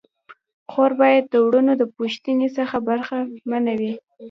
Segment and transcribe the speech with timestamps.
[0.71, 3.17] خور باید د وروڼو د پوښتني څخه برخه
[3.51, 3.93] منه وي.